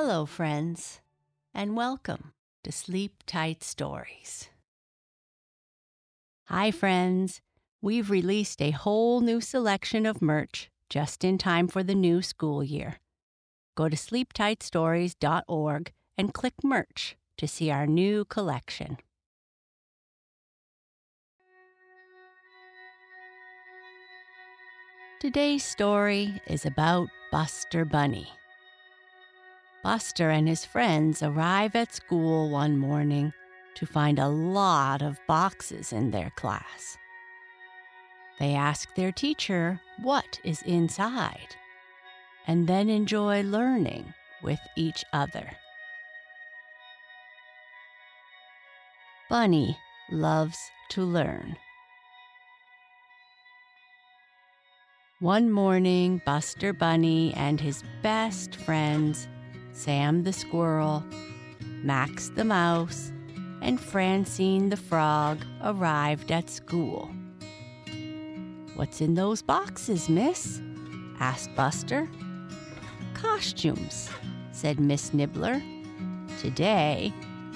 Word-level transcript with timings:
Hello, 0.00 0.26
friends, 0.26 1.00
and 1.52 1.74
welcome 1.74 2.32
to 2.62 2.70
Sleep 2.70 3.24
Tight 3.26 3.64
Stories. 3.64 4.48
Hi, 6.44 6.70
friends. 6.70 7.40
We've 7.82 8.08
released 8.08 8.62
a 8.62 8.70
whole 8.70 9.20
new 9.20 9.40
selection 9.40 10.06
of 10.06 10.22
merch 10.22 10.70
just 10.88 11.24
in 11.24 11.36
time 11.36 11.66
for 11.66 11.82
the 11.82 11.96
new 11.96 12.22
school 12.22 12.62
year. 12.62 13.00
Go 13.74 13.88
to 13.88 13.96
sleeptightstories.org 13.96 15.92
and 16.16 16.32
click 16.32 16.54
merch 16.62 17.16
to 17.36 17.48
see 17.48 17.68
our 17.72 17.88
new 17.88 18.24
collection. 18.24 18.98
Today's 25.18 25.64
story 25.64 26.40
is 26.46 26.64
about 26.64 27.08
Buster 27.32 27.84
Bunny. 27.84 28.28
Buster 29.82 30.30
and 30.30 30.48
his 30.48 30.64
friends 30.64 31.22
arrive 31.22 31.76
at 31.76 31.94
school 31.94 32.50
one 32.50 32.76
morning 32.76 33.32
to 33.74 33.86
find 33.86 34.18
a 34.18 34.28
lot 34.28 35.02
of 35.02 35.20
boxes 35.26 35.92
in 35.92 36.10
their 36.10 36.30
class. 36.30 36.98
They 38.40 38.54
ask 38.54 38.94
their 38.94 39.12
teacher 39.12 39.80
what 40.02 40.40
is 40.44 40.62
inside 40.62 41.56
and 42.46 42.66
then 42.66 42.88
enjoy 42.88 43.42
learning 43.42 44.14
with 44.42 44.60
each 44.76 45.04
other. 45.12 45.50
Bunny 49.28 49.78
loves 50.10 50.58
to 50.90 51.02
learn. 51.02 51.56
One 55.20 55.50
morning, 55.50 56.22
Buster 56.24 56.72
Bunny 56.72 57.34
and 57.34 57.60
his 57.60 57.82
best 58.02 58.54
friends, 58.56 59.28
Sam 59.78 60.24
the 60.24 60.32
Squirrel, 60.32 61.04
Max 61.84 62.30
the 62.30 62.44
Mouse, 62.44 63.12
and 63.62 63.80
Francine 63.80 64.70
the 64.70 64.76
Frog, 64.76 65.38
arrived 65.62 66.32
at 66.32 66.50
school. 66.50 67.08
What's 68.74 69.00
in 69.00 69.14
those 69.14 69.40
boxes, 69.40 70.08
miss? 70.08 70.60
asked 71.20 71.54
Buster. 71.54 72.10
Costumes, 73.14 74.10
said 74.50 74.80
Miss 74.80 75.14
Nibbler. 75.14 75.62
Today, 76.40 77.12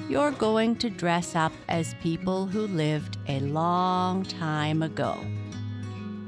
you're 0.08 0.30
going 0.30 0.76
to 0.76 0.90
dress 0.90 1.34
up 1.34 1.52
as 1.68 1.96
people 2.02 2.46
who 2.46 2.68
lived 2.68 3.18
a 3.26 3.40
long 3.40 4.22
time 4.22 4.80
ago. 4.80 5.18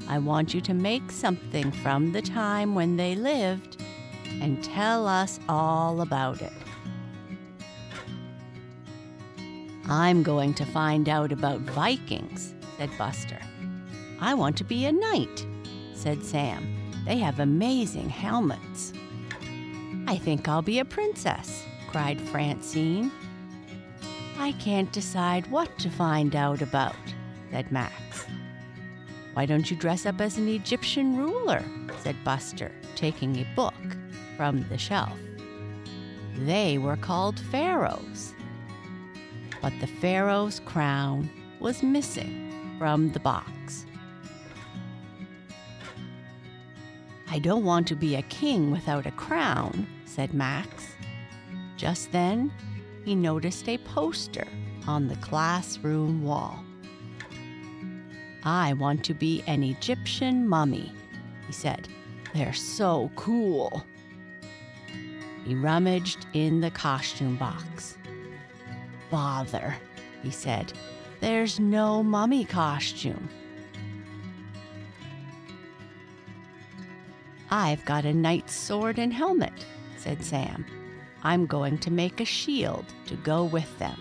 I 0.09 0.19
want 0.19 0.55
you 0.55 0.61
to 0.63 0.75
make 0.75 1.13
something 1.13 1.71
from 1.71 2.11
the 2.11 2.23
time 2.23 2.75
when 2.75 2.97
they 2.97 3.15
lived 3.15 3.74
and 4.41 4.63
tell 4.63 5.07
us 5.07 5.41
all 5.49 6.01
about 6.01 6.43
it. 6.43 6.53
I'm 9.87 10.23
going 10.23 10.55
to 10.55 10.65
find 10.65 11.09
out 11.09 11.31
about 11.31 11.61
Vikings, 11.61 12.55
said 12.79 12.91
Buster. 12.97 13.39
I 14.21 14.33
want 14.35 14.57
to 14.59 14.65
be 14.65 14.87
a 14.87 14.93
knight, 14.93 15.47
said 15.93 16.25
Sam. 16.25 16.75
They 17.05 17.19
have 17.19 17.41
amazing 17.41 18.09
helmets. 18.09 18.95
I 20.07 20.17
think 20.17 20.49
I'll 20.49 20.63
be 20.63 20.79
a 20.79 20.85
princess, 20.85 21.65
cried 21.89 22.21
Francine. 22.21 23.11
I 24.39 24.53
can't 24.53 24.91
decide 24.91 25.51
what 25.51 25.79
to 25.79 25.91
find 25.91 26.35
out 26.35 26.63
about, 26.63 26.97
said 27.51 27.71
Max. 27.71 28.27
Why 29.35 29.47
don't 29.47 29.71
you 29.71 29.77
dress 29.77 30.07
up 30.07 30.21
as 30.21 30.39
an 30.39 30.49
Egyptian 30.49 31.17
ruler? 31.17 31.63
said 31.99 32.17
Buster, 32.25 32.73
taking 32.95 33.37
a 33.37 33.47
book 33.55 33.75
from 34.37 34.67
the 34.69 34.79
shelf. 34.79 35.19
They 36.37 36.79
were 36.79 36.97
called 36.97 37.39
pharaohs. 37.39 38.35
But 39.63 39.73
the 39.81 39.87
pharaoh's 39.87 40.61
crown 40.61 41.31
was 41.61 41.83
missing 41.83 42.77
from 42.79 43.13
the 43.13 43.21
box. 43.21 43.87
I 47.31 47.39
don't 47.39 47.65
want 47.65 47.89
to 47.89 47.97
be 47.97 48.15
a 48.15 48.23
king 48.23 48.71
without 48.71 49.07
a 49.07 49.11
crown, 49.11 49.87
said 50.05 50.35
Max. 50.35 50.95
Just 51.77 52.13
then, 52.13 52.53
he 53.05 53.15
noticed 53.15 53.69
a 53.69 53.79
poster 53.79 54.47
on 54.87 55.09
the 55.09 55.17
classroom 55.17 56.23
wall. 56.23 56.65
I 58.45 58.75
want 58.75 59.05
to 59.07 59.15
be 59.15 59.43
an 59.47 59.63
Egyptian 59.63 60.47
mummy, 60.47 60.93
he 61.47 61.53
said. 61.53 61.89
They're 62.35 62.53
so 62.53 63.11
cool. 63.17 63.85
He 65.45 65.55
rummaged 65.55 66.27
in 66.33 66.61
the 66.61 66.71
costume 66.71 67.37
box. 67.37 67.99
Bother, 69.11 69.77
he 70.23 70.31
said. 70.31 70.73
There's 71.21 71.61
no 71.61 72.03
mummy 72.03 72.45
costume. 72.45 73.29
I've 77.51 77.85
got 77.85 78.05
a 78.05 78.13
knight's 78.13 78.55
sword 78.55 78.99
and 78.99 79.13
helmet, 79.13 79.67
said 79.97 80.25
Sam. 80.25 80.65
I'm 81.23 81.47
going 81.47 81.79
to 81.79 81.91
make 81.91 82.21
a 82.21 82.25
shield 82.25 82.85
to 83.07 83.15
go 83.17 83.45
with 83.45 83.79
them. 83.79 84.01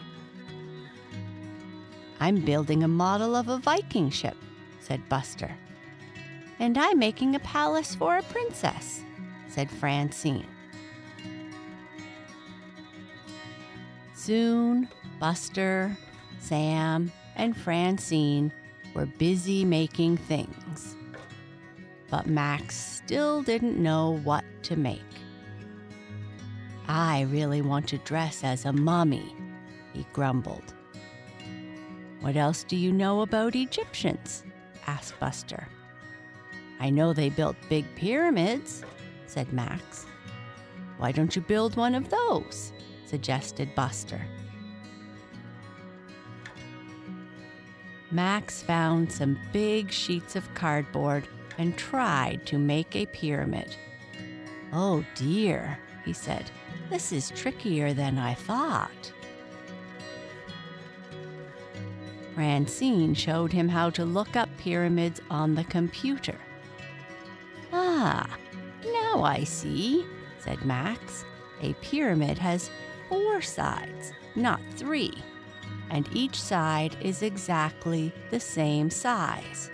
I'm 2.19 2.39
building 2.39 2.83
a 2.83 2.87
model 2.87 3.35
of 3.35 3.49
a 3.49 3.57
Viking 3.57 4.09
ship, 4.09 4.37
said 4.79 5.07
Buster. 5.09 5.51
And 6.59 6.77
I'm 6.77 6.97
making 6.97 7.35
a 7.35 7.39
palace 7.39 7.95
for 7.95 8.17
a 8.17 8.23
princess, 8.23 9.03
said 9.47 9.69
Francine. 9.69 10.47
Soon, 14.25 14.87
Buster, 15.19 15.97
Sam, 16.39 17.11
and 17.35 17.55
Francine 17.55 18.51
were 18.93 19.05
busy 19.05 19.65
making 19.65 20.17
things 20.17 20.95
but 22.13 22.27
Max 22.27 22.75
still 22.75 23.41
didn't 23.41 23.81
know 23.81 24.19
what 24.23 24.43
to 24.61 24.75
make. 24.75 25.01
I 26.87 27.21
really 27.21 27.63
want 27.63 27.87
to 27.87 27.97
dress 27.97 28.43
as 28.43 28.65
a 28.65 28.71
mummy, 28.71 29.35
he 29.93 30.05
grumbled. 30.13 30.75
What 32.21 32.35
else 32.35 32.63
do 32.65 32.75
you 32.75 32.91
know 32.91 33.21
about 33.21 33.55
Egyptians? 33.55 34.43
asked 34.85 35.19
Buster. 35.19 35.67
I 36.79 36.91
know 36.91 37.13
they 37.13 37.29
built 37.29 37.55
big 37.67 37.83
pyramids, 37.95 38.83
said 39.25 39.51
Max. 39.51 40.05
Why 40.99 41.11
don't 41.11 41.35
you 41.35 41.41
build 41.41 41.75
one 41.77 41.95
of 41.95 42.09
those? 42.09 42.73
Suggested 43.13 43.75
Buster. 43.75 44.19
Max 48.09 48.63
found 48.63 49.11
some 49.11 49.39
big 49.51 49.91
sheets 49.91 50.35
of 50.35 50.51
cardboard 50.55 51.27
and 51.59 51.77
tried 51.77 52.43
to 52.47 52.57
make 52.57 52.95
a 52.95 53.05
pyramid. 53.05 53.75
Oh 54.73 55.05
dear, 55.13 55.77
he 56.03 56.11
said, 56.11 56.49
this 56.89 57.11
is 57.11 57.29
trickier 57.29 57.93
than 57.93 58.17
I 58.17 58.33
thought. 58.33 59.13
Francine 62.33 63.13
showed 63.13 63.53
him 63.53 63.69
how 63.69 63.91
to 63.91 64.05
look 64.05 64.35
up 64.35 64.49
pyramids 64.57 65.21
on 65.29 65.53
the 65.53 65.65
computer. 65.65 66.39
Ah, 67.71 68.27
now 68.83 69.21
I 69.21 69.43
see, 69.43 70.03
said 70.39 70.65
Max. 70.65 71.25
A 71.61 71.73
pyramid 71.75 72.37
has 72.39 72.69
four 73.09 73.41
sides, 73.41 74.13
not 74.35 74.61
three, 74.75 75.13
and 75.89 76.07
each 76.13 76.41
side 76.41 76.95
is 77.01 77.21
exactly 77.21 78.13
the 78.29 78.39
same 78.39 78.89
size. 78.89 79.69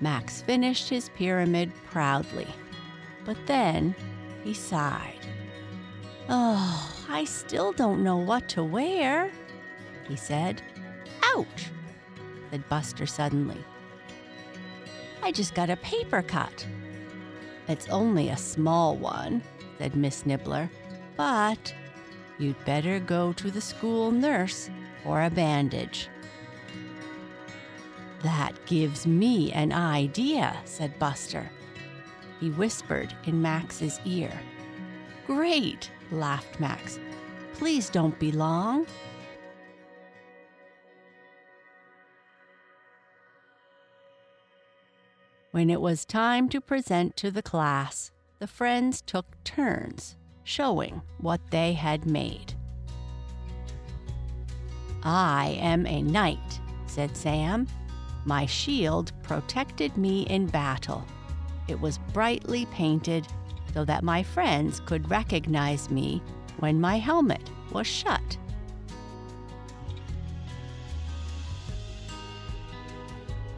Max 0.00 0.40
finished 0.40 0.88
his 0.88 1.10
pyramid 1.10 1.72
proudly. 1.90 2.48
But 3.24 3.36
then 3.46 3.94
he 4.42 4.54
sighed. 4.54 5.20
Oh, 6.28 7.04
I 7.08 7.24
still 7.24 7.72
don't 7.72 8.02
know 8.02 8.16
what 8.16 8.48
to 8.50 8.64
wear, 8.64 9.30
he 10.08 10.16
said. 10.16 10.62
Ouch! 11.36 11.66
said 12.50 12.68
Buster 12.68 13.06
suddenly. 13.06 13.62
I 15.22 15.32
just 15.32 15.54
got 15.54 15.70
a 15.70 15.76
paper 15.76 16.22
cut. 16.22 16.66
It's 17.68 17.88
only 17.88 18.30
a 18.30 18.36
small 18.36 18.96
one, 18.96 19.42
said 19.80 19.96
Miss 19.96 20.26
Nibbler, 20.26 20.68
but 21.16 21.74
you'd 22.38 22.62
better 22.66 23.00
go 23.00 23.32
to 23.32 23.50
the 23.50 23.62
school 23.62 24.10
nurse 24.10 24.68
for 25.02 25.22
a 25.22 25.30
bandage. 25.30 26.10
That 28.22 28.52
gives 28.66 29.06
me 29.06 29.50
an 29.52 29.72
idea, 29.72 30.54
said 30.66 30.98
Buster. 30.98 31.50
He 32.40 32.50
whispered 32.50 33.14
in 33.24 33.40
Max's 33.40 33.98
ear. 34.04 34.30
Great, 35.26 35.90
laughed 36.10 36.60
Max. 36.60 37.00
Please 37.54 37.88
don't 37.88 38.18
be 38.18 38.32
long. 38.32 38.86
When 45.52 45.70
it 45.70 45.80
was 45.80 46.04
time 46.04 46.50
to 46.50 46.60
present 46.60 47.16
to 47.16 47.30
the 47.30 47.42
class, 47.42 48.10
the 48.40 48.46
friends 48.46 49.02
took 49.02 49.26
turns 49.44 50.16
showing 50.44 51.02
what 51.18 51.40
they 51.50 51.74
had 51.74 52.06
made. 52.06 52.54
I 55.02 55.58
am 55.60 55.86
a 55.86 56.00
knight, 56.00 56.60
said 56.86 57.14
Sam. 57.16 57.68
My 58.24 58.46
shield 58.46 59.12
protected 59.22 59.96
me 59.96 60.22
in 60.22 60.46
battle. 60.46 61.06
It 61.68 61.78
was 61.78 61.98
brightly 62.14 62.64
painted 62.66 63.28
so 63.74 63.84
that 63.84 64.02
my 64.02 64.22
friends 64.22 64.80
could 64.80 65.10
recognize 65.10 65.90
me 65.90 66.22
when 66.58 66.80
my 66.80 66.98
helmet 66.98 67.50
was 67.72 67.86
shut. 67.86 68.38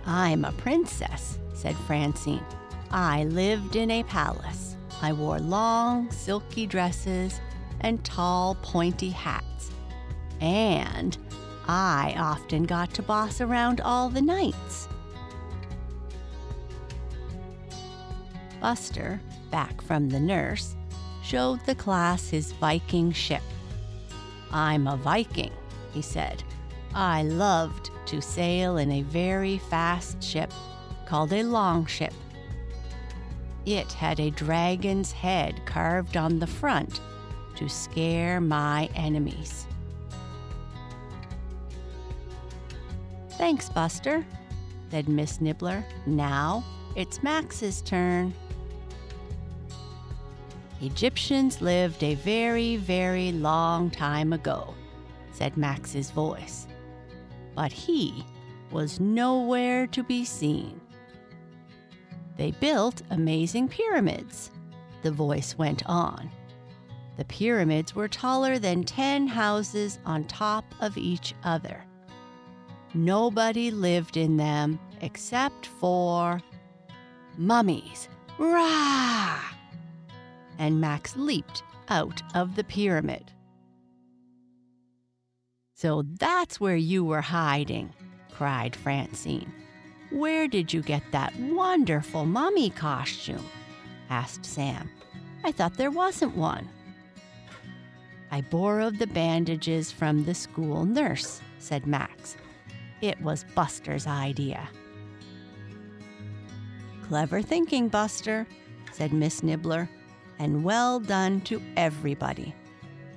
I'm 0.05 0.45
a 0.45 0.53
princess, 0.53 1.39
said 1.55 1.77
Francine. 1.87 2.45
I 2.91 3.25
lived 3.25 3.77
in 3.77 3.91
a 3.91 4.03
palace. 4.03 4.72
I 5.03 5.13
wore 5.13 5.41
long, 5.41 6.11
silky 6.13 6.67
dresses 6.67 7.41
and 7.81 8.03
tall, 8.05 8.57
pointy 8.63 9.11
hats. 9.11 9.73
And 10.41 11.19
I 11.67 12.15
often 12.17 12.65
got 12.65 12.95
to 12.95 13.03
boss 13.03 13.41
around 13.41 13.81
all 13.81 14.09
the 14.09 14.23
knights. 14.23 14.89
Buster, 18.61 19.21
back 19.51 19.83
from 19.83 20.09
the 20.09 20.21
nurse, 20.21 20.77
showed 21.25 21.65
the 21.67 21.75
class 21.75 22.29
his 22.29 22.53
Viking 22.53 23.11
ship. 23.11 23.43
I'm 24.53 24.87
a 24.87 24.97
Viking, 24.97 25.53
he 25.93 26.01
said. 26.01 26.45
I 26.95 27.25
loved 27.25 27.91
to 28.07 28.23
sail 28.23 28.77
in 28.77 28.93
a 28.93 29.03
very 29.03 29.59
fast 29.59 30.23
ship 30.23 30.53
called 31.07 31.33
a 31.33 31.43
longship. 31.43 32.13
It 33.65 33.93
had 33.93 34.19
a 34.19 34.31
dragon's 34.31 35.13
head 35.13 35.65
carved 35.67 36.17
on 36.17 36.39
the 36.39 36.47
front 36.47 37.01
to 37.57 37.69
scare 37.69 38.41
my 38.41 38.89
enemies. 38.95 39.67
Thanks, 43.39 43.69
Buster, 43.69 44.27
said 44.91 45.09
Miss 45.09 45.41
Nibbler. 45.41 45.85
Now 46.07 46.65
it's 46.97 47.23
Max's 47.23 47.81
turn. 47.83 48.35
Egyptians 50.83 51.63
lived 51.63 52.03
a 52.03 52.17
very, 52.17 52.77
very 52.77 53.33
long 53.33 53.91
time 53.91 54.33
ago, 54.33 54.75
said 55.33 55.57
Max's 55.57 56.11
voice. 56.11 56.67
But 57.55 57.73
he 57.73 58.27
was 58.71 59.01
nowhere 59.01 59.87
to 59.89 60.03
be 60.03 60.25
seen. 60.25 60.82
They 62.43 62.51
built 62.51 63.03
amazing 63.11 63.69
pyramids, 63.69 64.51
the 65.03 65.13
voice 65.13 65.57
went 65.57 65.87
on. 65.87 66.29
The 67.17 67.25
pyramids 67.27 67.95
were 67.95 68.09
taller 68.09 68.59
than 68.59 68.83
10 68.83 69.29
houses 69.29 70.01
on 70.05 70.25
top 70.25 70.65
of 70.81 70.99
each 70.99 71.37
other. 71.45 71.85
Nobody 72.95 73.71
lived 73.71 74.17
in 74.17 74.39
them 74.39 74.81
except 75.03 75.67
for 75.67 76.43
mummies. 77.39 78.09
Rah! 78.39 79.41
And 80.59 80.81
Max 80.81 81.15
leaped 81.15 81.63
out 81.91 82.23
of 82.35 82.57
the 82.57 82.65
pyramid. 82.65 83.31
So 85.75 86.03
that's 86.19 86.59
where 86.59 86.75
you 86.75 87.05
were 87.05 87.21
hiding, 87.21 87.95
cried 88.33 88.75
Francine. 88.75 89.62
Where 90.13 90.47
did 90.47 90.75
you 90.75 90.83
get 90.83 91.03
that 91.13 91.35
wonderful 91.37 92.27
mummy 92.27 92.69
costume? 92.69 93.49
asked 94.11 94.45
Sam. 94.45 94.91
I 95.43 95.53
thought 95.53 95.79
there 95.79 95.91
wasn't 95.91 96.37
one. 96.37 96.69
I 98.31 98.43
borrowed 98.43 98.99
the 98.99 99.07
bandages 99.07 99.91
from 99.91 100.25
the 100.25 100.35
school 100.35 100.85
nurse, 100.85 101.41
said 101.59 101.87
Max. 101.87 102.37
It 103.01 103.19
was 103.23 103.47
Buster's 103.55 104.07
idea. 104.07 104.69
Clever 107.09 107.41
thinking, 107.41 107.89
Buster, 107.89 108.47
said 108.93 109.15
Miss 109.15 109.43
Nibbler, 109.43 109.89
and 110.39 110.63
well 110.63 111.01
done 111.01 111.41
to 111.43 111.63
everybody. 111.79 112.55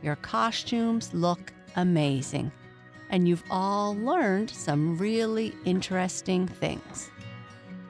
Your 0.01 0.15
costumes 0.15 1.13
look 1.13 1.51
amazing 1.75 2.53
and 3.09 3.27
you've 3.27 3.43
all 3.49 3.95
learned 3.95 4.49
some 4.49 4.97
really 4.97 5.55
interesting 5.65 6.47
things. 6.47 7.09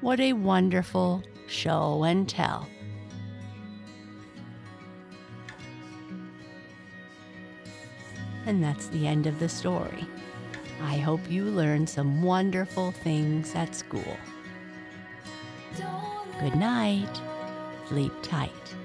What 0.01 0.19
a 0.19 0.33
wonderful 0.33 1.23
show 1.47 2.03
and 2.03 2.27
tell. 2.27 2.67
And 8.45 8.63
that's 8.63 8.87
the 8.87 9.07
end 9.07 9.25
of 9.25 9.39
the 9.39 9.49
story. 9.49 10.05
I 10.81 10.97
hope 10.97 11.21
you 11.29 11.45
learned 11.45 11.89
some 11.89 12.21
wonderful 12.21 12.91
things 12.91 13.55
at 13.55 13.73
school. 13.73 14.17
Good 16.39 16.55
night. 16.55 17.21
Sleep 17.87 18.11
tight. 18.21 18.75